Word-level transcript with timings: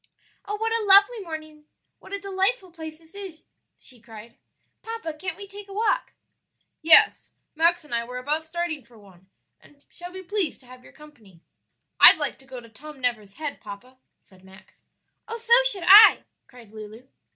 "Oh, 0.45 0.55
what 0.55 0.71
a 0.71 0.83
lovely 0.83 1.19
morning! 1.19 1.65
what 1.99 2.11
a 2.11 2.17
delightful 2.19 2.71
place 2.71 2.97
this 2.97 3.13
is!" 3.13 3.43
she 3.77 4.01
cried. 4.01 4.35
"Papa, 4.81 5.13
can't 5.13 5.37
we 5.37 5.47
take 5.47 5.67
a 5.67 5.73
walk?" 5.73 6.13
"Yes, 6.81 7.29
Max 7.53 7.83
and 7.83 7.93
I 7.93 8.03
were 8.03 8.17
about 8.17 8.43
starting 8.43 8.83
for 8.83 8.97
one, 8.97 9.29
and 9.59 9.85
shall 9.89 10.11
be 10.11 10.23
pleased 10.23 10.59
to 10.61 10.65
have 10.65 10.83
your 10.83 10.91
company." 10.91 11.43
"I'd 11.99 12.17
like 12.17 12.39
to 12.39 12.45
go 12.45 12.59
to 12.59 12.67
Tom 12.69 12.99
Never's 12.99 13.35
Head, 13.35 13.61
papa," 13.61 13.97
said 14.23 14.43
Max. 14.43 14.81
"Oh, 15.27 15.37
so 15.37 15.53
should 15.65 15.85
I!" 15.87 16.23
cried 16.47 16.71
Lulu. 16.71 17.07